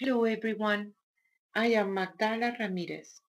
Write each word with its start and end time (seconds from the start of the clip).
Hello 0.00 0.22
everyone, 0.22 0.94
I 1.56 1.72
am 1.72 1.92
Magdala 1.92 2.54
Ramirez. 2.60 3.20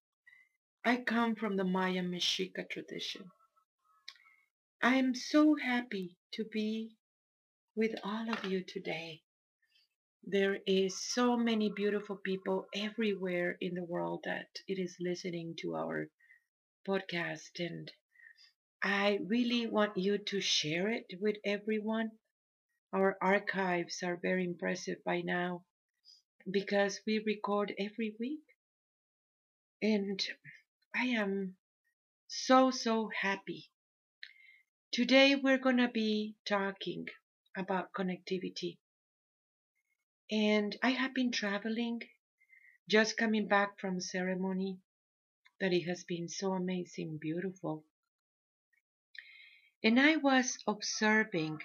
I 0.84 0.98
come 0.98 1.34
from 1.34 1.56
the 1.56 1.64
Maya 1.64 2.00
Mexica 2.00 2.70
tradition. 2.70 3.28
I 4.80 4.94
am 4.94 5.16
so 5.16 5.56
happy 5.56 6.16
to 6.34 6.44
be 6.44 6.94
with 7.74 7.96
all 8.04 8.32
of 8.32 8.44
you 8.44 8.62
today. 8.62 9.22
There 10.22 10.60
is 10.64 10.96
so 11.12 11.36
many 11.36 11.72
beautiful 11.74 12.14
people 12.14 12.68
everywhere 12.72 13.58
in 13.60 13.74
the 13.74 13.82
world 13.82 14.20
that 14.26 14.50
it 14.68 14.78
is 14.78 14.96
listening 15.00 15.56
to 15.62 15.74
our 15.74 16.06
podcast 16.86 17.58
and 17.58 17.90
I 18.80 19.18
really 19.26 19.66
want 19.66 19.96
you 19.96 20.18
to 20.18 20.40
share 20.40 20.88
it 20.88 21.06
with 21.20 21.34
everyone. 21.44 22.12
Our 22.92 23.18
archives 23.20 24.04
are 24.04 24.16
very 24.22 24.44
impressive 24.44 25.02
by 25.04 25.22
now 25.22 25.64
because 26.48 27.00
we 27.06 27.18
record 27.18 27.74
every 27.78 28.14
week. 28.20 28.44
And 29.82 30.22
I 30.94 31.06
am 31.06 31.56
so, 32.28 32.70
so 32.70 33.10
happy. 33.20 33.70
Today 34.92 35.34
we're 35.34 35.58
going 35.58 35.78
to 35.78 35.88
be 35.88 36.36
talking 36.46 37.06
about 37.56 37.92
connectivity. 37.92 38.78
And 40.30 40.76
I 40.82 40.90
have 40.90 41.14
been 41.14 41.32
traveling, 41.32 42.02
just 42.88 43.16
coming 43.16 43.48
back 43.48 43.80
from 43.80 44.00
ceremony 44.00 44.78
that 45.60 45.72
it 45.72 45.88
has 45.88 46.04
been 46.04 46.28
so 46.28 46.52
amazing, 46.52 47.18
beautiful. 47.20 47.84
And 49.82 49.98
I 49.98 50.16
was 50.16 50.58
observing 50.66 51.58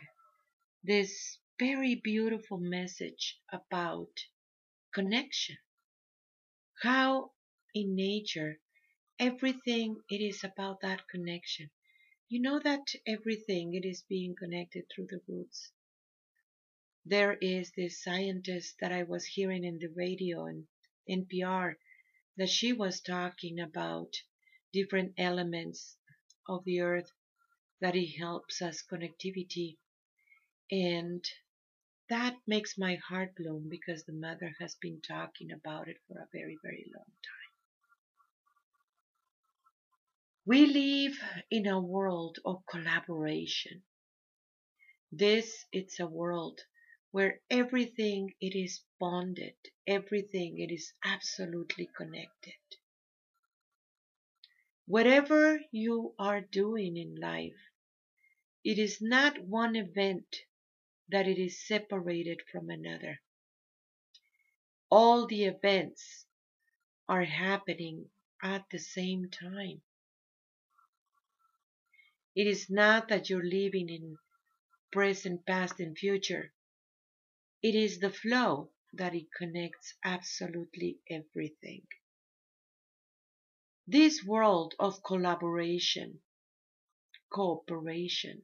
this 0.84 1.38
very 1.60 1.96
beautiful 1.96 2.58
message 2.58 3.40
about 3.52 4.10
connection. 4.96 5.58
How 6.84 7.34
in 7.74 7.96
nature 7.96 8.62
everything 9.20 10.04
it 10.10 10.22
is 10.22 10.44
about 10.44 10.82
that 10.82 11.08
connection. 11.10 11.72
You 12.30 12.42
know 12.42 12.60
that 12.60 12.94
everything 13.08 13.74
it 13.76 13.86
is 13.86 14.04
being 14.04 14.36
connected 14.36 14.86
through 14.90 15.08
the 15.08 15.22
roots. 15.28 15.72
There 17.06 17.38
is 17.42 17.72
this 17.72 18.04
scientist 18.04 18.76
that 18.82 18.92
I 18.92 19.04
was 19.04 19.26
hearing 19.26 19.64
in 19.64 19.80
the 19.80 19.88
radio 19.96 20.46
and 20.48 20.68
NPR 21.08 21.78
that 22.38 22.50
she 22.50 22.74
was 22.74 23.02
talking 23.02 23.60
about 23.62 24.14
different 24.74 25.14
elements 25.18 25.98
of 26.50 26.66
the 26.66 26.82
earth 26.82 27.12
that 27.82 27.96
it 27.96 28.18
helps 28.20 28.62
us 28.62 28.84
connectivity 28.84 29.78
and 30.72 31.26
that 32.10 32.36
makes 32.48 32.78
my 32.78 32.96
heart 32.96 33.36
bloom 33.36 33.68
because 33.70 34.04
the 34.04 34.14
mother 34.14 34.56
has 34.60 34.76
been 34.76 35.02
talking 35.02 35.52
about 35.52 35.88
it 35.88 35.98
for 36.08 36.20
a 36.20 36.28
very, 36.32 36.58
very 36.64 36.86
long 36.96 37.06
time. 37.06 37.52
We 40.46 40.66
live 40.68 41.20
in 41.50 41.68
a 41.68 41.80
world 41.80 42.38
of 42.46 42.66
collaboration. 42.68 43.84
This 45.12 45.66
is 45.72 46.00
a 46.00 46.08
world 46.08 46.62
where 47.12 47.42
everything 47.50 48.34
it 48.42 48.56
is 48.56 48.82
bonded, 49.00 49.56
everything 49.88 50.60
it 50.60 50.72
is 50.74 50.94
absolutely 51.04 51.90
connected. 51.98 52.54
Whatever 54.86 55.60
you 55.72 56.14
are 56.20 56.42
doing 56.42 56.98
in 56.98 57.16
life, 57.16 57.72
it 58.64 58.78
is 58.78 59.02
not 59.02 59.40
one 59.40 59.76
event 59.76 60.36
that 61.10 61.28
it 61.28 61.38
is 61.38 61.68
separated 61.68 62.42
from 62.52 62.70
another. 62.70 63.20
All 64.90 65.28
the 65.28 65.46
events 65.46 66.26
are 67.08 67.24
happening 67.26 68.06
at 68.44 68.64
the 68.72 68.80
same 68.80 69.30
time. 69.30 69.82
It 72.36 72.48
is 72.48 72.70
not 72.70 73.08
that 73.10 73.30
you're 73.30 73.44
living 73.44 73.90
in 73.90 74.18
present, 74.92 75.46
past, 75.46 75.80
and 75.80 75.98
future. 75.98 76.54
It 77.62 77.76
is 77.76 78.00
the 78.00 78.12
flow 78.12 78.72
that 78.94 79.14
it 79.16 79.28
connects 79.38 79.94
absolutely 80.04 81.00
everything. 81.10 81.88
This 83.88 84.24
world 84.24 84.74
of 84.80 85.04
collaboration, 85.04 86.20
cooperation, 87.32 88.44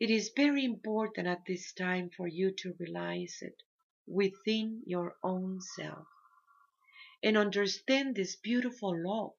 it 0.00 0.10
is 0.10 0.32
very 0.36 0.64
important 0.64 1.26
at 1.26 1.44
this 1.46 1.72
time 1.72 2.10
for 2.16 2.26
you 2.26 2.50
to 2.52 2.74
realize 2.78 3.38
it 3.40 3.62
within 4.06 4.82
your 4.86 5.16
own 5.22 5.60
self 5.60 6.06
and 7.22 7.36
understand 7.36 8.14
this 8.14 8.36
beautiful 8.36 8.94
law 8.96 9.32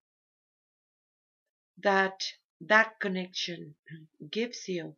that 1.83 2.23
that 2.61 2.99
connection 2.99 3.75
gives 4.31 4.67
you 4.67 4.95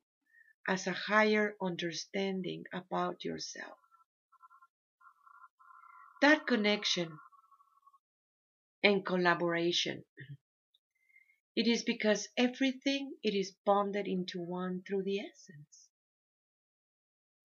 as 0.67 0.85
a 0.87 0.91
higher 0.91 1.55
understanding 1.61 2.63
about 2.73 3.23
yourself. 3.23 3.77
That 6.21 6.45
connection 6.47 7.19
and 8.83 9.05
collaboration 9.05 10.03
it 11.57 11.65
is 11.65 11.81
because 11.81 12.29
everything 12.37 13.11
it 13.23 13.33
is 13.33 13.55
bonded 13.65 14.07
into 14.07 14.39
one 14.39 14.83
through 14.83 15.01
the 15.01 15.19
essence. 15.19 15.89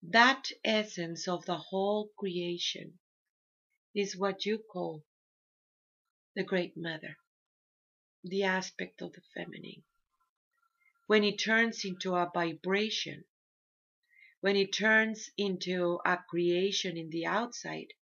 That 0.02 0.50
essence 0.62 1.26
of 1.26 1.46
the 1.46 1.56
whole 1.56 2.10
creation 2.18 2.98
is 3.94 4.14
what 4.14 4.44
you 4.44 4.58
call 4.58 5.02
the 6.36 6.42
Great 6.42 6.76
Mother, 6.76 7.16
the 8.22 8.42
aspect 8.42 9.00
of 9.00 9.14
the 9.14 9.22
feminine. 9.34 9.82
When 11.06 11.24
it 11.24 11.38
turns 11.38 11.82
into 11.82 12.14
a 12.14 12.30
vibration, 12.34 13.24
when 14.42 14.56
it 14.56 14.74
turns 14.74 15.30
into 15.38 16.00
a 16.04 16.18
creation 16.28 16.98
in 16.98 17.08
the 17.08 17.24
outside, 17.24 17.94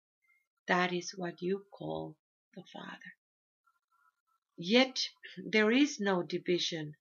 that 0.67 0.93
is 0.93 1.13
what 1.17 1.41
you 1.41 1.67
call 1.71 2.17
the 2.57 2.65
Father. 2.73 3.20
Yet 4.63 5.09
there 5.43 5.71
is 5.71 6.01
no 6.01 6.23
division 6.23 6.95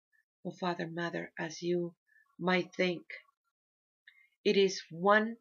of 0.45 0.57
Father 0.59 0.87
Mother 0.87 1.33
as 1.37 1.61
you 1.61 1.93
might 2.39 2.73
think. 2.73 3.03
It 4.45 4.55
is 4.55 4.81
one 4.89 5.35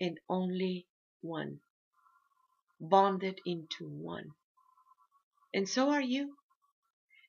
and 0.00 0.20
only 0.28 0.86
one, 1.22 1.58
bonded 2.80 3.40
into 3.44 3.88
one. 3.88 4.30
And 5.52 5.68
so 5.68 5.90
are 5.90 6.00
you. 6.00 6.36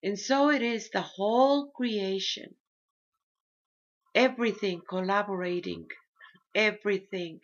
And 0.03 0.19
so 0.19 0.51
it 0.51 0.61
is 0.61 0.91
the 0.91 1.01
whole 1.01 1.71
creation. 1.71 2.53
Everything 4.13 4.83
collaborating, 4.87 5.87
everything 6.53 7.39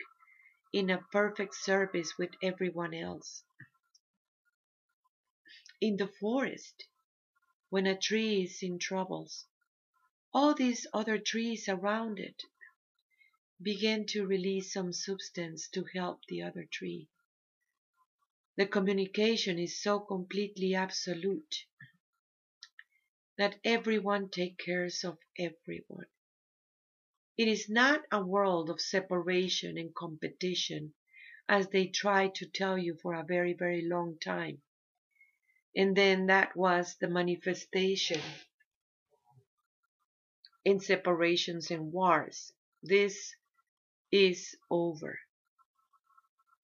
in 0.72 0.90
a 0.90 1.02
perfect 1.10 1.56
service 1.56 2.16
with 2.16 2.30
everyone 2.40 2.94
else 2.94 3.42
in 5.84 5.98
the 5.98 6.08
forest, 6.08 6.86
when 7.68 7.86
a 7.86 7.94
tree 7.94 8.44
is 8.44 8.62
in 8.62 8.78
troubles, 8.78 9.44
all 10.32 10.54
these 10.54 10.86
other 10.94 11.18
trees 11.18 11.68
around 11.68 12.18
it 12.18 12.42
begin 13.60 14.06
to 14.06 14.26
release 14.26 14.72
some 14.72 14.94
substance 14.94 15.68
to 15.68 15.84
help 15.92 16.22
the 16.26 16.40
other 16.40 16.64
tree. 16.64 17.06
The 18.56 18.64
communication 18.66 19.58
is 19.58 19.82
so 19.82 20.00
completely 20.00 20.74
absolute 20.74 21.66
that 23.36 23.60
everyone 23.62 24.30
takes 24.30 24.64
care 24.64 24.86
of 24.86 25.18
everyone. 25.38 26.06
It 27.36 27.48
is 27.48 27.68
not 27.68 28.00
a 28.10 28.24
world 28.24 28.70
of 28.70 28.80
separation 28.80 29.76
and 29.76 29.94
competition 29.94 30.94
as 31.46 31.68
they 31.68 31.88
try 31.88 32.28
to 32.36 32.46
tell 32.46 32.78
you 32.78 32.96
for 33.02 33.12
a 33.12 33.22
very, 33.22 33.52
very 33.52 33.86
long 33.86 34.18
time. 34.18 34.62
And 35.76 35.96
then 35.96 36.26
that 36.26 36.56
was 36.56 36.96
the 37.00 37.08
manifestation 37.08 38.20
in 40.64 40.80
separations 40.80 41.70
and 41.70 41.92
wars. 41.92 42.52
This 42.82 43.34
is 44.10 44.56
over. 44.70 45.18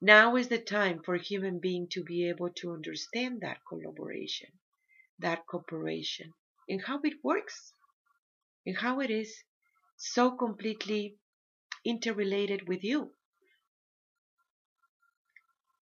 Now 0.01 0.37
is 0.37 0.49
the 0.49 0.59
time 0.59 1.03
for 1.03 1.17
human 1.17 1.59
being 1.59 1.89
to 1.89 2.03
be 2.03 2.29
able 2.29 2.51
to 2.61 2.73
understand 2.73 3.43
that 3.43 3.59
collaboration, 3.69 4.49
that 5.19 5.47
cooperation, 5.47 6.33
and 6.69 6.81
how 6.81 7.01
it 7.03 7.23
works, 7.23 7.75
and 8.65 8.79
how 8.79 9.01
it 9.01 9.11
is 9.11 9.43
so 9.99 10.31
completely 10.31 11.19
interrelated 11.85 12.67
with 12.67 12.83
you. 12.83 13.13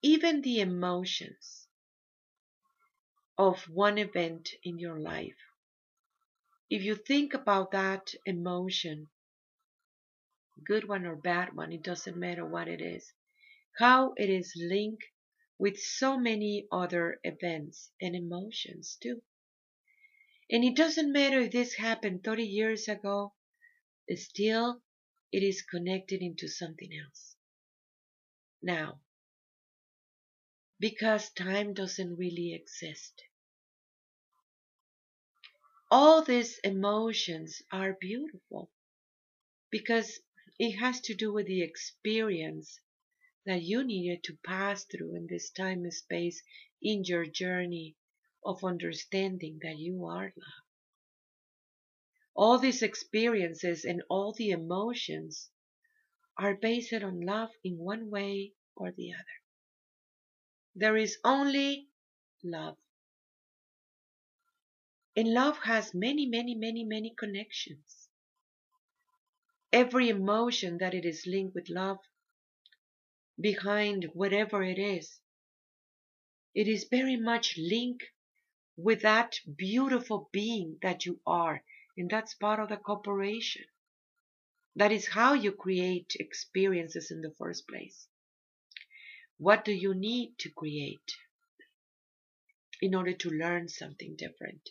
Even 0.01 0.41
the 0.41 0.59
emotions 0.59 1.68
of 3.39 3.63
one 3.69 3.97
event 3.97 4.49
in 4.63 4.77
your 4.77 4.99
life. 4.99 5.37
If 6.69 6.83
you 6.83 6.95
think 6.95 7.33
about 7.33 7.71
that 7.71 8.13
emotion, 8.25 9.07
good 10.65 10.87
one 10.87 11.05
or 11.05 11.15
bad 11.15 11.55
one, 11.55 11.71
it 11.71 11.81
doesn't 11.81 12.17
matter 12.17 12.45
what 12.45 12.67
it 12.67 12.81
is, 12.81 13.13
how 13.77 14.13
it 14.17 14.29
is 14.29 14.53
linked 14.57 15.05
with 15.57 15.79
so 15.79 16.19
many 16.19 16.67
other 16.71 17.19
events 17.23 17.91
and 18.01 18.15
emotions 18.15 18.97
too. 19.01 19.21
And 20.51 20.65
it 20.65 20.75
doesn't 20.75 21.11
matter 21.13 21.39
if 21.39 21.51
this 21.53 21.75
happened 21.75 22.23
30 22.25 22.45
years 22.45 22.89
ago, 22.89 23.33
still 24.15 24.83
it 25.31 25.43
is 25.43 25.61
connected 25.61 26.21
into 26.21 26.49
something 26.49 26.91
else. 26.93 27.35
Now, 28.61 29.01
because 30.79 31.29
time 31.31 31.73
doesn't 31.73 32.17
really 32.17 32.53
exist. 32.53 33.23
All 35.91 36.23
these 36.23 36.59
emotions 36.63 37.63
are 37.71 37.97
beautiful 37.99 38.69
because 39.71 40.19
it 40.59 40.73
has 40.77 41.01
to 41.01 41.15
do 41.15 41.33
with 41.33 41.47
the 41.47 41.63
experience 41.63 42.79
that 43.45 43.63
you 43.63 43.83
needed 43.83 44.23
to 44.25 44.37
pass 44.45 44.85
through 44.85 45.15
in 45.15 45.25
this 45.27 45.49
time 45.49 45.83
and 45.83 45.93
space 45.93 46.43
in 46.81 47.03
your 47.05 47.25
journey 47.25 47.95
of 48.45 48.63
understanding 48.63 49.59
that 49.63 49.79
you 49.79 50.05
are 50.05 50.33
love. 50.35 50.65
All 52.35 52.59
these 52.59 52.83
experiences 52.83 53.83
and 53.83 54.03
all 54.09 54.33
the 54.33 54.51
emotions 54.51 55.49
are 56.37 56.55
based 56.55 56.93
on 56.93 57.21
love 57.21 57.49
in 57.63 57.79
one 57.79 58.11
way 58.11 58.53
or 58.75 58.91
the 58.91 59.13
other. 59.13 59.39
There 60.75 60.97
is 60.97 61.17
only 61.23 61.89
love. 62.43 62.77
And 65.19 65.33
love 65.33 65.57
has 65.63 65.93
many, 65.93 66.25
many, 66.27 66.55
many, 66.55 66.85
many 66.85 67.13
connections. 67.13 68.07
Every 69.73 70.07
emotion 70.07 70.77
that 70.77 70.93
it 70.93 71.03
is 71.03 71.27
linked 71.27 71.53
with 71.53 71.67
love, 71.67 71.99
behind 73.37 74.11
whatever 74.13 74.63
it 74.63 74.79
is, 74.79 75.19
it 76.55 76.69
is 76.69 76.87
very 76.89 77.17
much 77.17 77.57
linked 77.57 78.05
with 78.77 79.01
that 79.01 79.41
beautiful 79.57 80.29
being 80.31 80.77
that 80.83 81.05
you 81.05 81.19
are. 81.27 81.65
And 81.97 82.09
that's 82.09 82.33
part 82.35 82.61
of 82.61 82.69
the 82.69 82.77
cooperation. 82.77 83.65
That 84.77 84.93
is 84.93 85.09
how 85.09 85.33
you 85.33 85.51
create 85.51 86.15
experiences 86.17 87.11
in 87.11 87.19
the 87.19 87.35
first 87.37 87.67
place. 87.67 88.07
What 89.37 89.65
do 89.65 89.73
you 89.73 89.93
need 89.93 90.37
to 90.37 90.49
create 90.49 91.17
in 92.81 92.95
order 92.95 93.11
to 93.11 93.29
learn 93.29 93.67
something 93.67 94.15
different? 94.15 94.69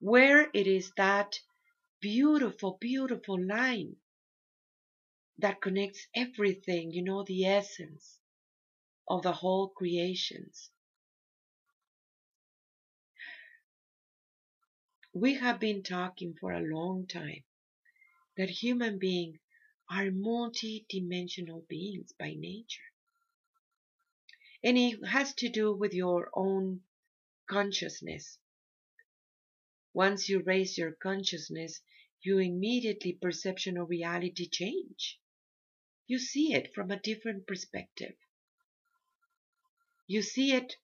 Where 0.00 0.50
it 0.54 0.66
is 0.66 0.92
that 0.96 1.38
beautiful, 2.00 2.78
beautiful 2.80 3.38
line 3.38 3.96
that 5.38 5.60
connects 5.60 6.06
everything, 6.14 6.90
you 6.90 7.02
know, 7.02 7.22
the 7.22 7.44
essence 7.44 8.18
of 9.08 9.22
the 9.22 9.32
whole 9.32 9.68
creations. 9.68 10.70
We 15.12 15.34
have 15.34 15.60
been 15.60 15.82
talking 15.82 16.34
for 16.40 16.52
a 16.52 16.60
long 16.60 17.06
time 17.06 17.44
that 18.36 18.48
human 18.48 18.98
beings 18.98 19.38
are 19.90 20.10
multi-dimensional 20.10 21.66
beings 21.68 22.12
by 22.18 22.34
nature. 22.38 22.88
And 24.62 24.78
it 24.78 25.04
has 25.06 25.34
to 25.34 25.48
do 25.48 25.74
with 25.74 25.92
your 25.92 26.30
own 26.34 26.80
consciousness. 27.48 28.38
Once 29.92 30.28
you 30.28 30.40
raise 30.42 30.78
your 30.78 30.92
consciousness, 30.92 31.80
you 32.22 32.38
immediately 32.38 33.12
perception 33.12 33.76
of 33.76 33.88
reality 33.88 34.48
change. 34.48 35.18
You 36.06 36.18
see 36.18 36.52
it 36.54 36.74
from 36.74 36.90
a 36.90 37.00
different 37.00 37.46
perspective. 37.46 38.14
You 40.06 40.22
see 40.22 40.52
it 40.52 40.76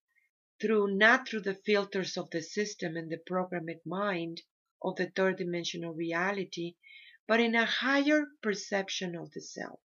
through 0.61 0.97
not 0.97 1.29
through 1.29 1.43
the 1.43 1.55
filters 1.55 2.17
of 2.17 2.31
the 2.31 2.43
system 2.43 2.97
and 2.97 3.11
the 3.11 3.19
programmed 3.19 3.81
mind 3.85 4.43
of 4.83 4.97
the 4.97 5.11
third 5.11 5.39
dimensional 5.39 5.93
reality, 5.93 6.77
but 7.27 7.41
in 7.41 7.55
a 7.55 7.65
higher 7.65 8.27
perception 8.43 9.15
of 9.15 9.33
the 9.33 9.41
self. 9.41 9.81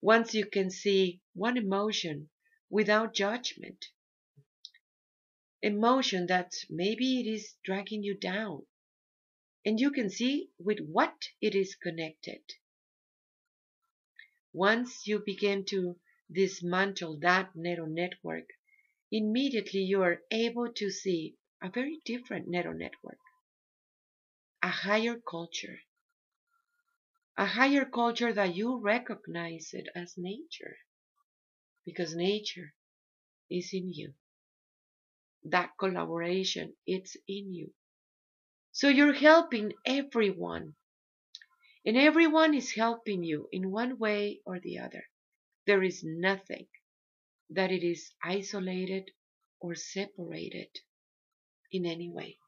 Once 0.00 0.34
you 0.34 0.46
can 0.46 0.70
see 0.70 1.20
one 1.34 1.56
emotion 1.56 2.30
without 2.70 3.14
judgment, 3.14 3.86
emotion 5.62 6.26
that 6.26 6.52
maybe 6.68 7.20
it 7.20 7.26
is 7.26 7.54
dragging 7.64 8.02
you 8.02 8.14
down, 8.18 8.66
and 9.64 9.80
you 9.80 9.90
can 9.90 10.10
see 10.10 10.50
with 10.58 10.78
what 10.80 11.28
it 11.40 11.54
is 11.54 11.74
connected. 11.76 12.42
Once 14.52 15.06
you 15.06 15.22
begin 15.24 15.64
to 15.64 15.96
dismantle 16.30 17.18
that 17.20 17.54
neural 17.54 17.86
network, 17.86 18.48
immediately 19.10 19.80
you 19.80 20.02
are 20.02 20.22
able 20.30 20.72
to 20.72 20.90
see 20.90 21.36
a 21.62 21.70
very 21.70 22.00
different 22.04 22.48
neural 22.48 22.76
network, 22.76 23.18
a 24.62 24.68
higher 24.68 25.16
culture, 25.18 25.78
a 27.36 27.46
higher 27.46 27.84
culture 27.84 28.32
that 28.32 28.54
you 28.54 28.80
recognize 28.80 29.70
it 29.72 29.86
as 29.94 30.14
nature, 30.18 30.76
because 31.84 32.14
nature 32.14 32.74
is 33.50 33.70
in 33.72 33.92
you. 33.92 34.14
That 35.44 35.70
collaboration, 35.78 36.74
it's 36.86 37.16
in 37.28 37.52
you. 37.52 37.72
So 38.70 38.88
you're 38.88 39.12
helping 39.12 39.72
everyone, 39.84 40.74
and 41.84 41.96
everyone 41.96 42.54
is 42.54 42.72
helping 42.72 43.22
you 43.24 43.48
in 43.52 43.70
one 43.70 43.98
way 43.98 44.40
or 44.46 44.60
the 44.60 44.78
other. 44.78 45.04
There 45.66 45.82
is 45.82 46.02
nothing 46.04 46.68
that 47.50 47.70
it 47.70 47.84
is 47.84 48.12
isolated 48.22 49.10
or 49.60 49.74
separated 49.74 50.68
in 51.70 51.86
any 51.86 52.08
way. 52.08 52.38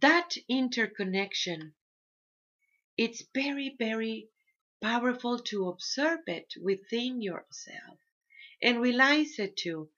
That 0.00 0.36
interconnection, 0.48 1.74
it's 2.98 3.24
very, 3.34 3.74
very 3.78 4.28
powerful 4.82 5.38
to 5.44 5.68
observe 5.68 6.20
it 6.26 6.52
within 6.62 7.22
yourself 7.22 7.98
and 8.62 8.80
realize 8.80 9.38
it 9.38 9.56
too, 9.56 9.88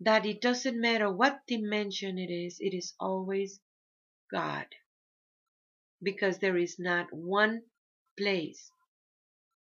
that 0.00 0.24
it 0.24 0.40
doesn't 0.40 0.80
matter 0.80 1.12
what 1.12 1.46
dimension 1.46 2.18
it 2.18 2.32
is, 2.32 2.56
it 2.58 2.74
is 2.74 2.94
always 2.98 3.60
God. 4.32 4.66
Because 6.02 6.38
there 6.38 6.56
is 6.56 6.78
not 6.78 7.12
one 7.12 7.62
place 8.18 8.70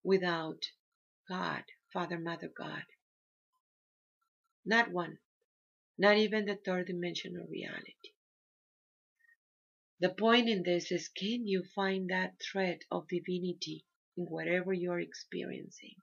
without 0.04 0.62
God. 1.28 1.62
Father, 1.92 2.18
Mother, 2.18 2.50
God. 2.54 2.84
Not 4.66 4.90
one. 4.90 5.18
Not 5.96 6.18
even 6.18 6.44
the 6.44 6.56
third 6.56 6.88
dimensional 6.88 7.46
reality. 7.46 7.94
The 10.00 10.10
point 10.10 10.48
in 10.48 10.62
this 10.62 10.92
is 10.92 11.08
can 11.08 11.46
you 11.46 11.64
find 11.74 12.10
that 12.10 12.40
thread 12.40 12.80
of 12.90 13.08
divinity 13.08 13.84
in 14.16 14.26
whatever 14.26 14.72
you're 14.72 15.00
experiencing? 15.00 15.96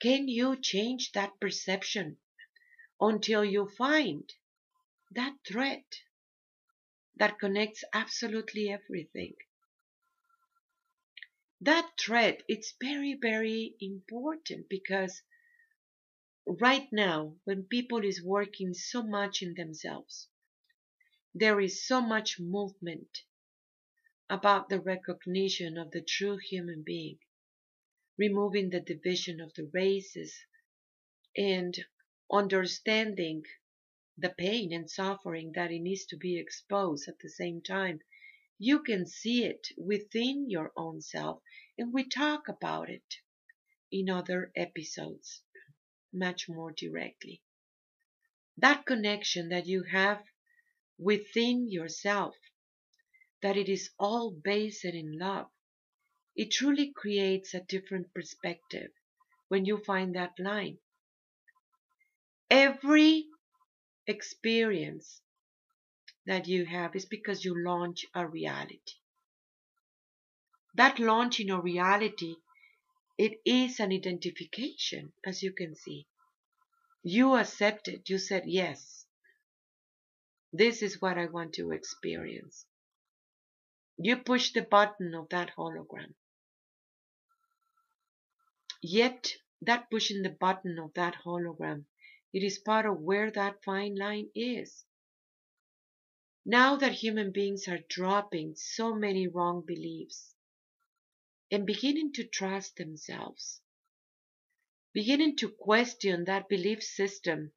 Can 0.00 0.26
you 0.28 0.60
change 0.60 1.12
that 1.12 1.40
perception 1.40 2.18
until 3.02 3.44
you 3.44 3.68
find 3.76 4.32
that 5.10 5.36
thread 5.46 5.84
that 7.16 7.38
connects 7.38 7.84
absolutely 7.92 8.70
everything? 8.70 9.34
that 11.62 11.92
thread 11.96 12.42
it's 12.48 12.74
very 12.80 13.14
very 13.14 13.76
important 13.80 14.68
because 14.68 15.22
right 16.60 16.88
now 16.92 17.36
when 17.44 17.62
people 17.62 18.04
is 18.04 18.20
working 18.24 18.74
so 18.74 19.00
much 19.02 19.42
in 19.42 19.54
themselves 19.54 20.28
there 21.34 21.60
is 21.60 21.86
so 21.86 22.00
much 22.00 22.40
movement 22.40 23.22
about 24.28 24.68
the 24.68 24.80
recognition 24.80 25.78
of 25.78 25.90
the 25.92 26.02
true 26.02 26.36
human 26.36 26.82
being 26.84 27.18
removing 28.18 28.70
the 28.70 28.80
division 28.80 29.40
of 29.40 29.54
the 29.54 29.70
races 29.72 30.34
and 31.36 31.78
understanding 32.32 33.44
the 34.18 34.30
pain 34.30 34.72
and 34.72 34.90
suffering 34.90 35.52
that 35.54 35.70
it 35.70 35.80
needs 35.80 36.06
to 36.06 36.16
be 36.16 36.38
exposed 36.38 37.08
at 37.08 37.18
the 37.20 37.28
same 37.28 37.60
time 37.62 38.00
you 38.64 38.78
can 38.80 39.04
see 39.04 39.44
it 39.44 39.66
within 39.76 40.48
your 40.48 40.70
own 40.76 41.00
self, 41.00 41.42
and 41.76 41.92
we 41.92 42.04
talk 42.08 42.46
about 42.46 42.88
it 42.88 43.16
in 43.90 44.08
other 44.08 44.52
episodes 44.54 45.42
much 46.12 46.48
more 46.48 46.70
directly. 46.70 47.42
That 48.56 48.86
connection 48.86 49.48
that 49.48 49.66
you 49.66 49.82
have 49.90 50.22
within 50.96 51.68
yourself, 51.68 52.36
that 53.42 53.56
it 53.56 53.68
is 53.68 53.90
all 53.98 54.30
based 54.30 54.84
in 54.84 55.18
love, 55.18 55.50
it 56.36 56.52
truly 56.52 56.92
creates 56.94 57.54
a 57.54 57.62
different 57.62 58.14
perspective 58.14 58.92
when 59.48 59.64
you 59.64 59.78
find 59.78 60.14
that 60.14 60.38
line. 60.38 60.78
Every 62.52 63.26
experience 64.06 65.22
that 66.26 66.48
you 66.48 66.66
have 66.66 66.94
is 66.96 67.06
because 67.06 67.44
you 67.44 67.54
launch 67.64 68.06
a 68.14 68.28
reality. 68.28 68.78
That 70.74 70.98
launching 70.98 71.50
a 71.50 71.60
reality 71.60 72.36
It 73.18 73.40
is 73.46 73.80
an 73.80 73.92
identification, 73.92 75.12
as 75.24 75.42
you 75.42 75.52
can 75.52 75.76
see. 75.76 76.08
You 77.04 77.36
accepted, 77.36 78.08
you 78.08 78.18
said, 78.18 78.44
yes, 78.46 79.06
this 80.52 80.82
is 80.82 81.00
what 81.00 81.18
I 81.18 81.26
want 81.26 81.54
to 81.54 81.72
experience. 81.72 82.66
You 83.98 84.18
push 84.18 84.52
the 84.52 84.62
button 84.62 85.14
of 85.14 85.28
that 85.30 85.52
hologram. 85.56 86.14
Yet, 88.82 89.32
that 89.62 89.90
pushing 89.90 90.22
the 90.22 90.30
button 90.30 90.78
of 90.78 90.94
that 90.94 91.16
hologram, 91.24 91.86
it 92.32 92.42
is 92.42 92.58
part 92.58 92.86
of 92.86 93.00
where 93.00 93.30
that 93.30 93.62
fine 93.62 93.94
line 93.96 94.30
is. 94.34 94.84
Now 96.44 96.76
that 96.76 96.92
human 96.92 97.30
beings 97.30 97.68
are 97.68 97.78
dropping 97.88 98.56
so 98.56 98.94
many 98.94 99.28
wrong 99.28 99.64
beliefs 99.66 100.34
and 101.50 101.66
beginning 101.66 102.12
to 102.14 102.24
trust 102.24 102.76
themselves, 102.76 103.60
beginning 104.92 105.36
to 105.36 105.50
question 105.50 106.24
that 106.24 106.48
belief 106.48 106.82
system 106.82 107.52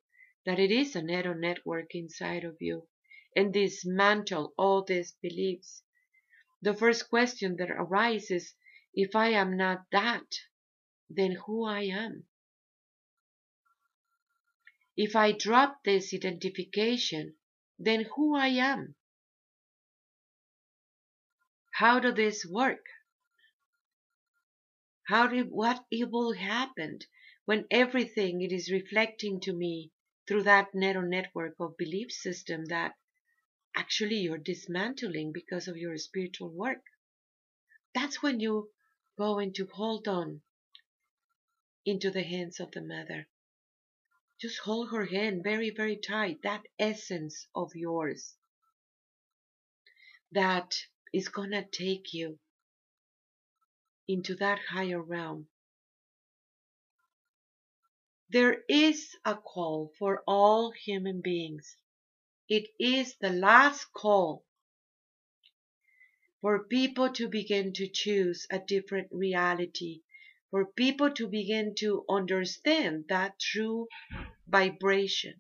that 0.46 0.60
it 0.60 0.72
is 0.72 0.96
a 0.96 1.02
neural 1.02 1.34
network 1.34 1.96
inside 1.96 2.44
of 2.44 2.58
you 2.62 2.88
and 3.36 3.54
dismantle 3.54 4.54
all 4.58 4.84
these 4.84 5.14
beliefs. 5.22 5.82
The 6.62 6.74
first 6.74 7.10
question 7.10 7.56
that 7.58 7.72
arises 7.72 8.54
if 8.94 9.16
I 9.16 9.30
am 9.30 9.58
not 9.58 9.86
that, 9.92 10.40
then 11.10 11.32
who 11.46 11.66
I 11.66 11.82
am? 11.84 12.26
If 14.98 15.16
I 15.16 15.32
drop 15.32 15.84
this 15.84 16.14
identification, 16.14 17.36
then 17.78 18.06
who 18.16 18.36
I 18.36 18.48
am? 18.48 18.96
How 21.74 22.00
does 22.00 22.16
this 22.16 22.46
work? 22.46 22.86
How 25.08 25.28
did 25.28 25.52
what 25.52 25.86
evil 25.92 26.34
happened 26.34 27.06
when 27.46 27.68
everything 27.70 28.42
it 28.42 28.52
is 28.52 28.72
reflecting 28.72 29.40
to 29.42 29.54
me 29.54 29.92
through 30.28 30.44
that 30.44 30.74
neural 30.74 31.08
network 31.08 31.56
of 31.60 31.78
belief 31.78 32.12
system 32.12 32.66
that 32.66 32.96
actually 33.76 34.16
you're 34.16 34.38
dismantling 34.38 35.32
because 35.32 35.68
of 35.68 35.78
your 35.78 35.98
spiritual 35.98 36.50
work. 36.50 36.84
That's 37.94 38.24
when 38.24 38.40
you 38.40 38.72
go 39.18 39.40
into 39.40 39.68
hold 39.68 40.08
on 40.08 40.42
into 41.86 42.10
the 42.10 42.24
hands 42.24 42.60
of 42.60 42.72
the 42.72 42.82
mother. 42.82 43.28
Just 44.40 44.60
hold 44.60 44.92
her 44.92 45.06
hand 45.06 45.44
very, 45.44 45.70
very 45.70 45.98
tight, 45.98 46.42
that 46.44 46.66
essence 46.80 47.48
of 47.56 47.76
yours 47.76 48.36
that 50.32 50.76
is 51.14 51.30
gonna 51.30 51.66
take 51.66 52.14
you 52.14 52.38
into 54.08 54.36
that 54.36 54.60
higher 54.60 55.02
realm. 55.02 55.48
There 58.30 58.64
is 58.68 59.16
a 59.24 59.36
call 59.36 59.94
for 60.00 60.24
all 60.28 60.72
human 60.72 61.22
beings. 61.22 61.78
It 62.50 62.70
is 62.80 63.16
the 63.22 63.32
last 63.32 63.94
call 63.94 64.46
for 66.42 66.66
people 66.66 67.14
to 67.14 67.30
begin 67.30 67.74
to 67.74 67.88
choose 67.88 68.48
a 68.52 68.60
different 68.60 69.10
reality, 69.12 70.02
for 70.56 70.64
people 70.78 71.12
to 71.12 71.28
begin 71.28 71.76
to 71.76 72.06
understand 72.10 73.04
that 73.10 73.38
true 73.38 73.90
vibration, 74.48 75.34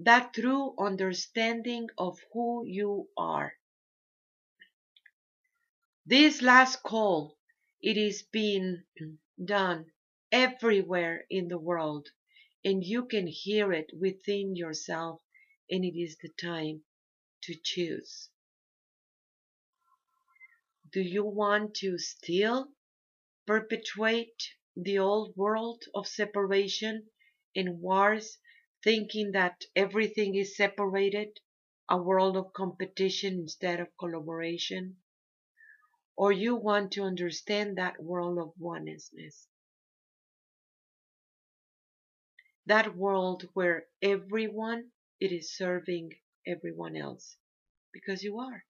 that 0.00 0.34
true 0.34 0.74
understanding 0.76 1.86
of 1.96 2.18
who 2.32 2.64
you 2.66 3.06
are. 3.16 3.52
This 6.04 6.42
last 6.42 6.82
call, 6.82 7.36
it 7.80 7.96
is 7.96 8.24
being 8.24 8.82
done 9.44 9.84
everywhere 10.32 11.26
in 11.30 11.46
the 11.46 11.58
world, 11.60 12.08
and 12.64 12.82
you 12.82 13.04
can 13.04 13.28
hear 13.28 13.72
it 13.72 13.92
within 13.96 14.56
yourself, 14.56 15.20
and 15.70 15.84
it 15.84 15.96
is 15.96 16.16
the 16.20 16.30
time 16.42 16.82
to 17.44 17.54
choose. 17.62 18.30
Do 20.92 21.00
you 21.00 21.24
want 21.24 21.74
to 21.74 21.96
still 21.96 22.66
perpetuate 23.50 24.40
the 24.76 24.96
old 24.96 25.36
world 25.36 25.82
of 25.92 26.06
separation 26.06 27.04
and 27.56 27.80
wars, 27.80 28.38
thinking 28.84 29.32
that 29.32 29.64
everything 29.74 30.36
is 30.36 30.56
separated, 30.56 31.40
a 31.88 32.00
world 32.00 32.36
of 32.36 32.52
competition 32.52 33.40
instead 33.40 33.80
of 33.80 33.88
collaboration? 33.98 34.96
Or 36.16 36.30
you 36.30 36.54
want 36.54 36.92
to 36.92 37.02
understand 37.02 37.76
that 37.76 38.00
world 38.00 38.38
of 38.38 38.52
oneness? 38.56 39.10
That 42.66 42.96
world 42.96 43.48
where 43.54 43.88
everyone 44.00 44.92
it 45.18 45.32
is 45.32 45.56
serving 45.56 46.10
everyone 46.46 46.96
else 46.96 47.36
because 47.92 48.22
you 48.22 48.38
are 48.38 48.64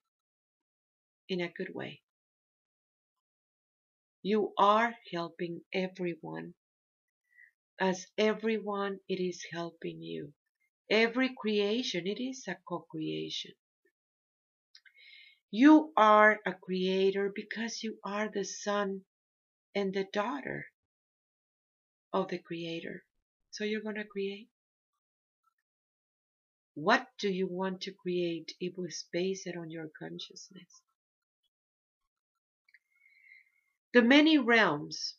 in 1.29 1.39
a 1.39 1.53
good 1.55 1.75
way. 1.75 2.01
You 4.23 4.53
are 4.57 4.95
helping 5.11 5.61
everyone 5.73 6.55
as 7.81 8.07
everyone 8.17 9.01
it 9.09 9.19
is 9.21 9.43
helping 9.51 10.01
you. 10.01 10.33
Every 10.89 11.33
creation, 11.35 12.07
it 12.07 12.21
is 12.21 12.47
a 12.47 12.55
co-creation. 12.67 13.53
You 15.51 15.93
are 15.95 16.39
a 16.47 16.53
creator 16.55 17.31
because 17.35 17.83
you 17.83 17.99
are 18.03 18.27
the 18.27 18.43
son 18.43 19.05
and 19.75 19.93
the 19.93 20.05
daughter 20.13 20.67
of 22.13 22.29
the 22.29 22.37
creator. 22.37 23.03
So 23.49 23.65
you're 23.65 23.81
going 23.81 23.95
to 23.95 24.05
create. 24.05 24.49
What 26.73 27.07
do 27.17 27.29
you 27.29 27.47
want 27.47 27.79
to 27.83 27.93
create 27.93 28.51
if 28.59 28.77
we 28.77 28.91
space 28.91 29.47
it 29.47 29.55
on 29.55 29.69
your 29.71 29.89
consciousness? 29.97 30.81
The 33.93 34.01
many 34.01 34.37
realms 34.37 35.15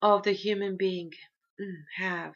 of 0.00 0.22
the 0.22 0.32
human 0.32 0.78
being 0.78 1.12
mm, 1.60 1.84
have. 1.96 2.34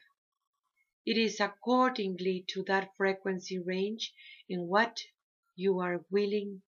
It 1.06 1.16
is 1.16 1.40
accordingly 1.40 2.44
to 2.48 2.62
that 2.64 2.94
frequency 2.96 3.58
range 3.58 4.12
in 4.50 4.68
what 4.68 5.02
you 5.56 5.78
are 5.78 6.04
willing 6.10 6.62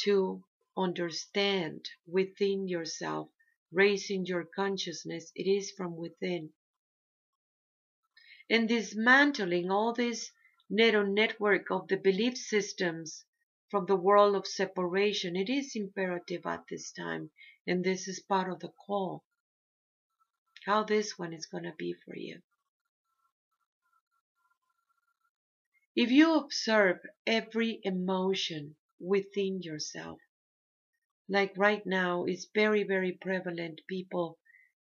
to 0.00 0.44
understand 0.76 1.88
within 2.06 2.68
yourself, 2.68 3.30
raising 3.72 4.26
your 4.26 4.44
consciousness. 4.44 5.32
It 5.34 5.50
is 5.50 5.70
from 5.70 5.96
within. 5.96 6.52
And 8.50 8.68
dismantling 8.68 9.70
all 9.70 9.94
this 9.94 10.30
neural 10.68 11.06
network 11.06 11.70
of 11.70 11.88
the 11.88 11.96
belief 11.96 12.36
systems 12.36 13.24
from 13.70 13.86
the 13.86 13.96
world 13.96 14.34
of 14.34 14.46
separation. 14.46 15.36
It 15.36 15.50
is 15.50 15.76
imperative 15.76 16.46
at 16.46 16.64
this 16.68 16.90
time, 16.92 17.30
and 17.66 17.84
this 17.84 18.08
is 18.08 18.20
part 18.20 18.50
of 18.50 18.60
the 18.60 18.72
call. 18.86 19.24
How 20.64 20.84
this 20.84 21.18
one 21.18 21.32
is 21.32 21.46
going 21.46 21.64
to 21.64 21.74
be 21.76 21.94
for 22.04 22.16
you. 22.16 22.42
If 25.94 26.10
you 26.10 26.34
observe 26.34 27.00
every 27.26 27.80
emotion 27.82 28.76
within 29.00 29.62
yourself, 29.62 30.20
like 31.28 31.52
right 31.56 31.84
now, 31.84 32.24
it's 32.24 32.48
very, 32.54 32.84
very 32.84 33.12
prevalent 33.12 33.80
people 33.86 34.38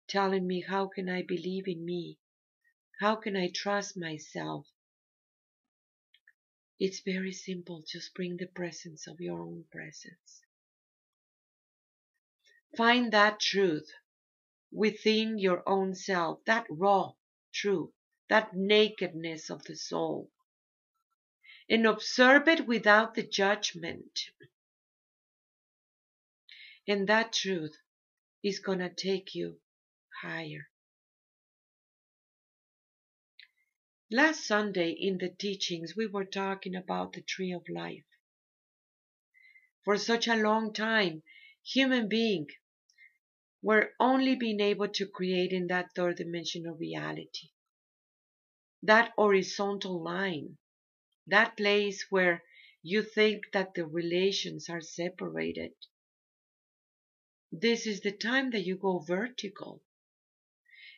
telling 0.07 0.47
me, 0.47 0.61
How 0.61 0.87
can 0.87 1.09
I 1.09 1.23
believe 1.23 1.67
in 1.67 1.83
me? 1.83 2.19
How 2.99 3.15
can 3.15 3.35
I 3.35 3.49
trust 3.49 3.97
myself? 3.97 4.67
It's 6.79 6.99
very 6.99 7.31
simple. 7.33 7.83
Just 7.87 8.13
bring 8.13 8.37
the 8.37 8.45
presence 8.47 9.07
of 9.07 9.19
your 9.19 9.39
own 9.39 9.65
presence. 9.71 10.43
Find 12.75 13.11
that 13.13 13.39
truth 13.39 13.91
within 14.71 15.39
your 15.39 15.63
own 15.67 15.95
self, 15.95 16.43
that 16.45 16.67
raw 16.69 17.13
truth, 17.53 17.91
that 18.29 18.55
nakedness 18.55 19.49
of 19.49 19.63
the 19.63 19.75
soul. 19.75 20.29
And 21.69 21.85
observe 21.87 22.47
it 22.47 22.67
without 22.67 23.15
the 23.15 23.23
judgment. 23.23 24.29
And 26.87 27.07
that 27.09 27.33
truth 27.33 27.75
is 28.43 28.59
going 28.59 28.79
to 28.79 28.89
take 28.89 29.33
you 29.33 29.59
higher. 30.21 30.69
Last 34.11 34.45
Sunday 34.45 34.91
in 34.91 35.17
the 35.17 35.29
teachings, 35.29 35.95
we 35.95 36.07
were 36.07 36.25
talking 36.25 36.75
about 36.75 37.13
the 37.13 37.21
tree 37.21 37.51
of 37.51 37.67
life. 37.69 38.05
For 39.83 39.97
such 39.97 40.27
a 40.27 40.35
long 40.35 40.73
time, 40.73 41.23
human 41.63 42.07
beings 42.07 42.53
were 43.61 43.93
only 43.99 44.35
being 44.35 44.59
able 44.59 44.87
to 44.87 45.07
create 45.07 45.51
in 45.51 45.67
that 45.67 45.93
third 45.95 46.17
dimensional 46.17 46.75
reality. 46.75 47.49
That 48.83 49.13
horizontal 49.17 50.01
line, 50.03 50.57
that 51.27 51.57
place 51.57 52.05
where 52.09 52.43
you 52.83 53.03
think 53.03 53.51
that 53.53 53.73
the 53.73 53.85
relations 53.85 54.69
are 54.69 54.81
separated. 54.81 55.73
this 57.51 57.87
is 57.87 58.01
the 58.01 58.11
time 58.11 58.51
that 58.51 58.63
you 58.65 58.77
go 58.77 58.99
vertical 58.99 59.81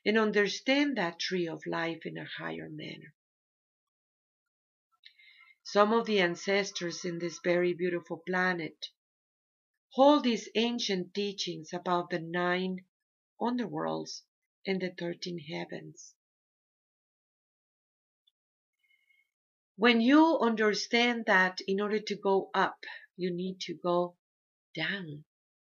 and 0.06 0.18
understand 0.18 0.98
that 0.98 1.20
tree 1.20 1.48
of 1.48 1.65
life 1.65 2.06
in 2.06 2.18
a 2.18 2.25
higher 2.25 2.70
manner. 2.70 3.13
Some 5.63 5.94
of 5.94 6.06
the 6.06 6.20
ancestors 6.20 7.06
in 7.06 7.20
this 7.20 7.39
very 7.44 7.74
beautiful 7.74 8.24
planet 8.25 8.88
hold 9.91 10.24
these 10.24 10.50
ancient 10.56 11.13
teachings 11.13 11.74
about 11.74 12.10
the 12.10 12.20
nine 12.20 12.86
underworlds 13.41 14.22
and 14.65 14.82
the 14.82 14.91
thirteen 14.98 15.39
heavens. 15.39 16.15
When 19.75 20.01
you 20.01 20.39
understand 20.39 21.25
that 21.27 21.60
in 21.68 21.79
order 21.79 22.00
to 22.00 22.15
go 22.15 22.50
up, 22.53 22.84
you 23.15 23.32
need 23.32 23.60
to 23.62 23.74
go 23.74 24.18
down 24.75 25.24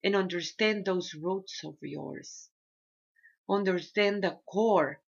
and 0.02 0.14
understand 0.14 0.84
those 0.84 1.14
roots 1.14 1.62
of 1.64 1.76
yours. 1.80 2.50
Understand 3.48 4.22
the 4.22 4.40
core 4.46 5.02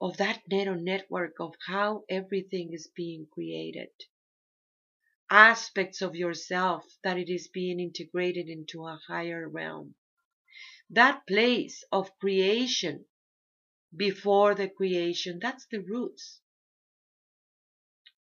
of 0.00 0.16
that 0.18 0.42
neural 0.48 0.80
network 0.80 1.40
of 1.40 1.54
how 1.66 2.04
everything 2.08 2.72
is 2.72 2.86
being 2.88 3.26
created. 3.26 3.90
Aspects 5.30 6.02
of 6.02 6.14
yourself 6.14 6.84
that 7.02 7.18
it 7.18 7.30
is 7.30 7.48
being 7.48 7.80
integrated 7.80 8.48
into 8.48 8.86
a 8.86 9.00
higher 9.06 9.48
realm. 9.48 9.94
That 10.90 11.26
place 11.26 11.84
of 11.90 12.18
creation 12.18 13.06
before 13.96 14.54
the 14.54 14.68
creation, 14.68 15.38
that's 15.38 15.66
the 15.66 15.80
roots. 15.80 16.40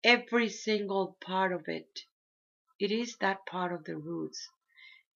Every 0.04 0.50
single 0.50 1.18
part 1.22 1.52
of 1.52 1.68
it, 1.68 2.06
it 2.80 2.92
is 2.92 3.18
that 3.18 3.46
part 3.46 3.74
of 3.74 3.84
the 3.84 3.98
roots 3.98 4.50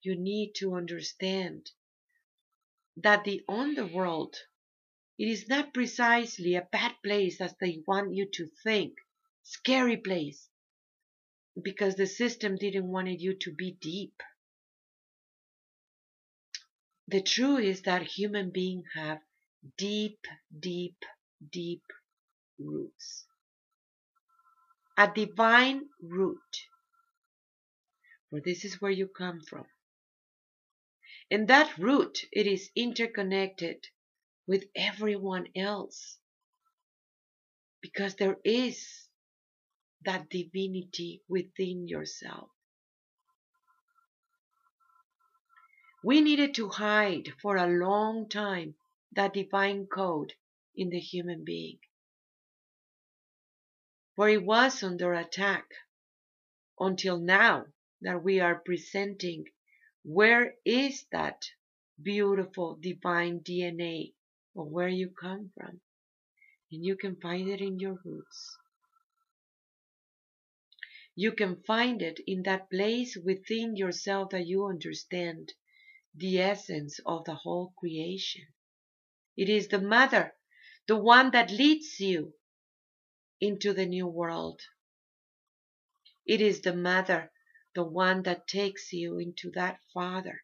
you 0.01 0.15
need 0.15 0.53
to 0.55 0.75
understand 0.75 1.71
that 3.03 3.23
the 3.23 3.43
underworld 3.47 4.35
it 5.17 5.27
is 5.27 5.47
not 5.49 5.73
precisely 5.73 6.55
a 6.55 6.67
bad 6.71 6.93
place 7.03 7.41
as 7.41 7.53
they 7.59 7.83
want 7.85 8.13
you 8.13 8.25
to 8.33 8.47
think 8.63 8.93
scary 9.43 9.97
place 9.97 10.49
because 11.61 11.95
the 11.95 12.07
system 12.07 12.55
didn't 12.55 12.87
want 12.87 13.09
you 13.19 13.35
to 13.35 13.53
be 13.53 13.77
deep. 13.81 14.13
The 17.07 17.21
truth 17.21 17.63
is 17.63 17.81
that 17.83 18.03
human 18.03 18.51
beings 18.51 18.85
have 18.95 19.19
deep 19.77 20.19
deep 20.57 21.03
deep 21.51 21.83
roots. 22.59 23.25
A 24.97 25.11
divine 25.13 25.89
root. 26.01 26.37
For 28.29 28.39
this 28.39 28.63
is 28.63 28.79
where 28.79 28.91
you 28.91 29.07
come 29.07 29.41
from 29.41 29.65
and 31.31 31.47
that 31.47 31.77
root, 31.77 32.25
it 32.31 32.47
is 32.47 32.71
interconnected 32.75 33.87
with 34.47 34.65
everyone 34.75 35.47
else. 35.55 36.17
Because 37.81 38.15
there 38.15 38.37
is 38.43 39.07
that 40.05 40.29
divinity 40.29 41.21
within 41.27 41.87
yourself. 41.87 42.49
We 46.03 46.21
needed 46.21 46.55
to 46.55 46.69
hide 46.69 47.33
for 47.41 47.57
a 47.57 47.67
long 47.67 48.29
time 48.29 48.75
that 49.11 49.33
divine 49.33 49.85
code 49.85 50.33
in 50.75 50.89
the 50.89 50.99
human 50.99 51.43
being. 51.43 51.79
For 54.15 54.29
it 54.29 54.43
was 54.43 54.81
under 54.81 55.13
attack 55.13 55.65
until 56.79 57.19
now 57.19 57.65
that 58.01 58.23
we 58.23 58.39
are 58.39 58.55
presenting 58.55 59.45
where 60.03 60.55
is 60.65 61.05
that 61.11 61.43
beautiful 62.01 62.77
divine 62.81 63.41
DNA 63.41 64.13
of 64.55 64.67
where 64.67 64.87
you 64.87 65.09
come 65.09 65.51
from? 65.55 65.81
And 66.71 66.85
you 66.85 66.95
can 66.95 67.15
find 67.17 67.49
it 67.49 67.61
in 67.61 67.79
your 67.79 67.99
roots. 68.05 68.57
You 71.15 71.33
can 71.33 71.61
find 71.63 72.01
it 72.01 72.19
in 72.25 72.43
that 72.43 72.69
place 72.69 73.17
within 73.17 73.75
yourself 73.75 74.29
that 74.29 74.47
you 74.47 74.65
understand 74.67 75.53
the 76.15 76.39
essence 76.39 76.99
of 77.05 77.25
the 77.25 77.35
whole 77.35 77.73
creation. 77.77 78.45
It 79.35 79.49
is 79.49 79.67
the 79.67 79.81
mother, 79.81 80.33
the 80.87 80.95
one 80.95 81.31
that 81.31 81.51
leads 81.51 81.99
you 81.99 82.35
into 83.41 83.73
the 83.73 83.85
new 83.85 84.07
world. 84.07 84.61
It 86.25 86.41
is 86.41 86.61
the 86.61 86.75
mother 86.75 87.31
the 87.79 87.85
one 87.85 88.23
that 88.23 88.45
takes 88.45 88.91
you 88.91 89.19
into 89.19 89.49
that 89.51 89.79
Father, 89.93 90.43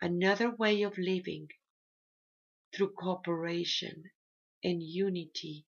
another 0.00 0.50
way 0.50 0.82
of 0.82 0.98
living 0.98 1.46
through 2.74 2.92
cooperation 2.92 4.02
and 4.64 4.82
unity 4.82 5.64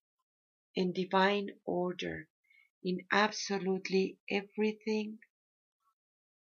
and 0.75 0.93
divine 0.93 1.49
order 1.63 2.27
in 2.83 2.99
absolutely 3.13 4.17
everything 4.29 5.19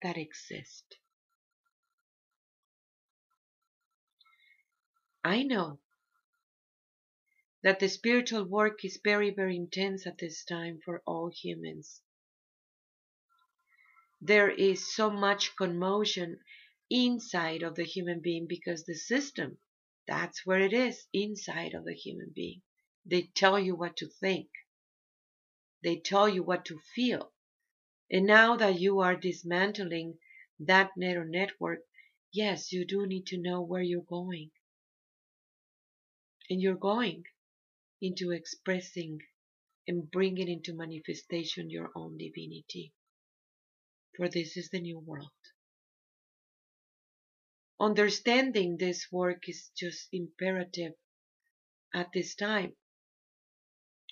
that 0.03 0.17
exists. 0.17 0.97
I 5.23 5.43
know 5.43 5.81
that 7.63 7.79
the 7.79 7.91
spiritual 7.91 8.47
work 8.47 8.87
is 8.87 8.99
very, 9.05 9.29
very 9.29 9.57
intense 9.57 10.07
at 10.07 10.17
this 10.17 10.47
time 10.47 10.81
for 10.83 11.03
all 11.05 11.29
humans 11.29 12.01
there 14.23 14.51
is 14.51 14.95
so 14.95 15.09
much 15.11 15.57
commotion 15.57 16.39
inside 16.91 17.63
of 17.63 17.75
the 17.75 17.85
human 17.85 18.21
being 18.21 18.47
because 18.47 18.85
the 18.85 18.95
system, 18.95 19.57
that's 20.07 20.45
where 20.45 20.61
it 20.61 20.75
is, 20.75 21.07
inside 21.13 21.73
of 21.73 21.85
the 21.87 21.95
human 21.95 22.31
being. 22.35 22.61
They 23.07 23.31
tell 23.35 23.59
you 23.59 23.75
what 23.75 23.97
to 23.97 24.09
think. 24.09 24.51
They 25.83 25.97
tell 25.97 26.29
you 26.29 26.43
what 26.43 26.67
to 26.67 26.79
feel. 26.95 27.33
And 28.11 28.27
now 28.27 28.57
that 28.57 28.79
you 28.79 29.01
are 29.01 29.17
dismantling 29.17 30.19
that 30.59 30.91
neural 30.99 31.27
network, 31.27 31.81
yes, 32.31 32.73
you 32.73 32.85
do 32.85 33.07
need 33.07 33.27
to 33.29 33.39
know 33.39 33.63
where 33.63 33.83
you're 33.83 34.03
going. 34.03 34.51
And 36.51 36.61
you're 36.61 36.75
going 36.75 37.25
into 38.03 38.33
expressing 38.33 39.21
and 39.89 40.11
bringing 40.11 40.49
into 40.49 40.75
manifestation 40.75 41.71
your 41.71 41.91
own 41.95 42.19
divinity 42.19 42.93
for 44.21 44.29
this 44.29 44.55
is 44.55 44.69
the 44.69 44.81
new 44.83 44.99
world. 44.99 45.31
Understanding 47.81 48.77
this 48.77 49.07
work 49.11 49.49
is 49.49 49.71
just 49.75 50.09
imperative 50.13 50.93
at 51.95 52.13
this 52.13 52.35
time. 52.35 52.75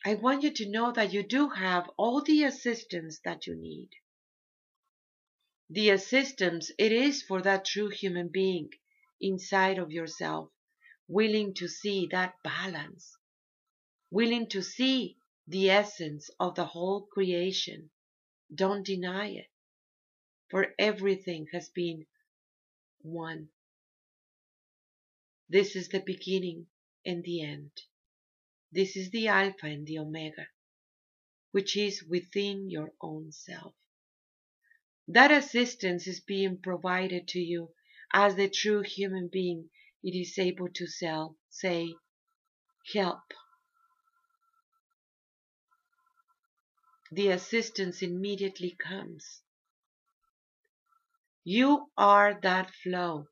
I 0.06 0.14
want 0.14 0.44
you 0.44 0.50
to 0.50 0.70
know 0.70 0.92
that 0.92 1.12
you 1.12 1.22
do 1.22 1.50
have 1.50 1.90
all 1.98 2.22
the 2.22 2.44
assistance 2.44 3.20
that 3.26 3.46
you 3.46 3.54
need. 3.54 3.90
The 5.68 5.90
assistance 5.90 6.70
it 6.78 6.90
is 6.90 7.22
for 7.22 7.42
that 7.42 7.66
true 7.66 7.90
human 7.90 8.28
being 8.28 8.70
inside 9.20 9.76
of 9.76 9.92
yourself, 9.92 10.48
willing 11.06 11.52
to 11.56 11.68
see 11.68 12.08
that 12.12 12.32
balance, 12.42 13.14
willing 14.10 14.48
to 14.48 14.62
see 14.62 15.18
the 15.46 15.68
essence 15.68 16.30
of 16.40 16.54
the 16.54 16.64
whole 16.64 17.02
creation. 17.12 17.90
Don't 18.54 18.86
deny 18.86 19.26
it 19.32 19.48
for 20.50 20.74
everything 20.78 21.46
has 21.52 21.68
been 21.68 22.06
one. 23.02 23.48
This 25.48 25.76
is 25.76 25.88
the 25.88 26.00
beginning 26.00 26.66
and 27.04 27.22
the 27.24 27.42
end. 27.42 27.70
This 28.70 28.96
is 28.96 29.10
the 29.10 29.28
Alpha 29.28 29.66
and 29.66 29.86
the 29.86 29.98
Omega, 29.98 30.48
which 31.52 31.76
is 31.76 32.04
within 32.04 32.68
your 32.68 32.92
own 33.00 33.32
self. 33.32 33.74
That 35.06 35.30
assistance 35.30 36.06
is 36.06 36.20
being 36.20 36.58
provided 36.58 37.28
to 37.28 37.38
you 37.38 37.72
as 38.12 38.36
the 38.36 38.48
true 38.48 38.82
human 38.82 39.28
being 39.28 39.70
it 40.02 40.14
is 40.14 40.38
able 40.38 40.68
to 40.68 40.86
sell, 40.86 41.36
say, 41.48 41.94
help. 42.92 43.32
The 47.10 47.28
assistance 47.28 48.02
immediately 48.02 48.76
comes. 48.78 49.40
You 51.50 51.90
are 51.96 52.38
that 52.42 52.74
flow. 52.74 53.26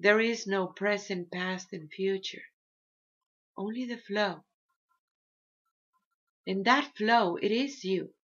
There 0.00 0.18
is 0.20 0.46
no 0.46 0.68
present, 0.68 1.30
past, 1.30 1.70
and 1.74 1.92
future. 1.92 2.44
Only 3.58 3.84
the 3.84 3.98
flow. 3.98 4.42
And 6.46 6.64
that 6.64 6.96
flow, 6.96 7.36
it 7.36 7.52
is 7.52 7.84
you. 7.84 8.14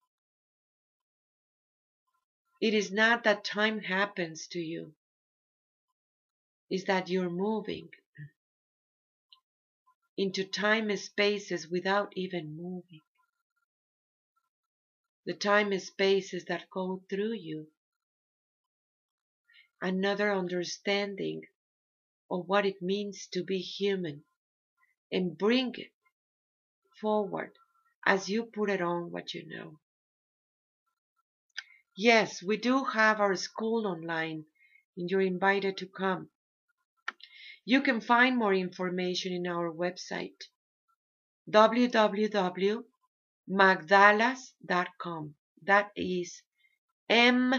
It 2.62 2.72
is 2.72 2.90
not 2.90 3.24
that 3.24 3.44
time 3.44 3.80
happens 3.80 4.46
to 4.52 4.58
you. 4.58 4.94
It's 6.70 6.84
that 6.84 7.10
you're 7.10 7.28
moving 7.28 7.90
into 10.16 10.44
time 10.44 10.88
and 10.88 10.98
spaces 10.98 11.68
without 11.68 12.14
even 12.16 12.56
moving 12.56 13.02
the 15.24 15.34
time 15.34 15.72
and 15.72 15.82
spaces 15.82 16.44
that 16.46 16.70
go 16.70 17.04
through 17.08 17.32
you. 17.34 17.68
another 19.82 20.32
understanding 20.32 21.42
of 22.30 22.48
what 22.48 22.66
it 22.66 22.82
means 22.82 23.26
to 23.28 23.44
be 23.44 23.58
human 23.58 24.24
and 25.12 25.38
bring 25.38 25.74
it 25.76 25.92
forward 27.00 27.58
as 28.06 28.30
you 28.30 28.44
put 28.46 28.70
it 28.70 28.80
on 28.80 29.10
what 29.10 29.34
you 29.34 29.46
know. 29.46 29.78
Yes, 31.96 32.42
we 32.42 32.58
do 32.58 32.84
have 32.84 33.18
our 33.18 33.34
school 33.34 33.86
online 33.86 34.44
and 34.94 35.10
you're 35.10 35.22
invited 35.22 35.78
to 35.78 35.86
come. 35.86 36.30
You 37.64 37.82
can 37.82 38.00
find 38.00 38.36
more 38.36 38.54
information 38.54 39.32
in 39.32 39.48
our 39.48 39.72
website 39.72 40.44
www.magdalas.com. 43.48 45.34
That 45.64 45.90
is 45.96 46.42
M 47.08 47.54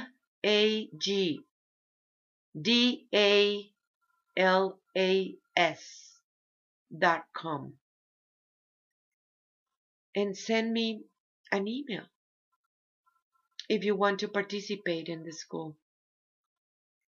A 0.46 0.90
G 0.98 1.42
D 2.60 3.08
A 3.14 3.72
L 4.38 4.80
A 4.98 5.36
S 5.56 6.20
dot 6.96 7.26
com. 7.34 7.74
And 10.16 10.38
send 10.38 10.72
me 10.72 11.04
an 11.52 11.68
email 11.68 12.04
if 13.70 13.84
you 13.84 13.96
want 13.96 14.20
to 14.20 14.28
participate 14.28 15.08
in 15.08 15.24
the 15.24 15.32
school. 15.32 15.76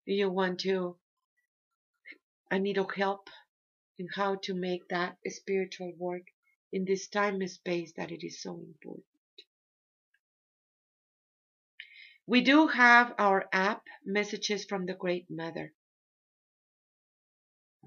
If 0.07 0.19
you 0.19 0.31
want 0.31 0.61
to 0.61 0.97
I 2.51 2.59
need 2.59 2.79
help 2.97 3.29
in 3.99 4.09
how 4.15 4.37
to 4.45 4.55
make 4.55 4.89
that 4.89 5.19
spiritual 5.27 5.93
work 5.99 6.23
in 6.73 6.85
this 6.85 7.09
time 7.09 7.41
and 7.41 7.51
space 7.51 7.93
that 7.97 8.11
it 8.11 8.25
is 8.25 8.43
so 8.43 8.55
important. 8.55 9.05
We 12.27 12.43
do 12.43 12.67
have 12.67 13.15
our 13.19 13.49
app, 13.53 13.87
Messages 14.05 14.67
from 14.67 14.85
the 14.85 14.95
Great 14.95 15.31
Mother. 15.31 15.73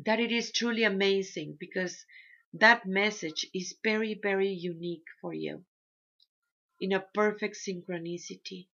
That 0.05 0.19
it 0.19 0.31
is 0.31 0.51
truly 0.51 0.83
amazing 0.83 1.57
because 1.59 2.05
that 2.53 2.85
message 2.87 3.45
is 3.53 3.77
very, 3.83 4.15
very 4.15 4.49
unique 4.49 5.05
for 5.21 5.33
you 5.33 5.63
in 6.79 6.91
a 6.91 7.05
perfect 7.13 7.55
synchronicity. 7.55 8.67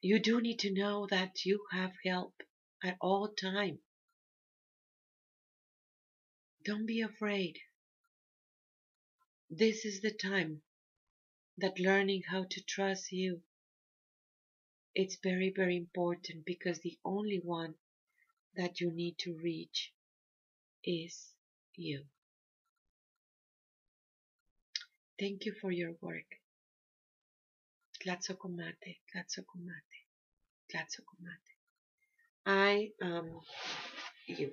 You 0.00 0.18
do 0.18 0.40
need 0.40 0.60
to 0.60 0.72
know 0.72 1.06
that 1.10 1.44
you 1.44 1.66
have 1.70 1.92
help 2.04 2.42
at 2.82 2.96
all 3.00 3.28
time. 3.28 3.80
Don't 6.64 6.86
be 6.86 7.02
afraid. 7.02 7.58
This 9.54 9.84
is 9.84 10.00
the 10.00 10.10
time 10.10 10.62
that 11.58 11.78
learning 11.78 12.22
how 12.30 12.46
to 12.48 12.62
trust 12.62 13.12
you 13.12 13.42
it's 14.94 15.16
very 15.22 15.52
very 15.54 15.76
important 15.76 16.46
because 16.46 16.80
the 16.80 16.98
only 17.04 17.38
one 17.44 17.74
that 18.56 18.80
you 18.80 18.90
need 18.90 19.18
to 19.18 19.36
reach 19.42 19.92
is 20.84 21.34
you. 21.76 22.04
Thank 25.20 25.44
you 25.44 25.52
for 25.60 25.70
your 25.70 25.92
work. 26.00 26.40
Tlatsokomate, 28.02 29.00
Tlatsokomate, 29.14 30.00
Tlatsokomate. 30.72 31.52
I 32.46 32.90
am 33.02 33.38
you. 34.26 34.52